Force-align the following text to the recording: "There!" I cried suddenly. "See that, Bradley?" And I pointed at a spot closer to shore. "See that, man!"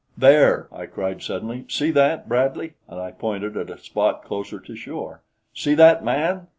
"There!" 0.17 0.67
I 0.71 0.87
cried 0.87 1.21
suddenly. 1.21 1.63
"See 1.69 1.91
that, 1.91 2.27
Bradley?" 2.27 2.73
And 2.87 2.99
I 2.99 3.11
pointed 3.11 3.55
at 3.55 3.69
a 3.69 3.77
spot 3.77 4.23
closer 4.23 4.59
to 4.59 4.75
shore. 4.75 5.21
"See 5.53 5.75
that, 5.75 6.03
man!" 6.03 6.47